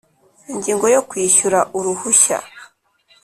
[0.51, 2.37] ingingo yo kwishyura uruhushya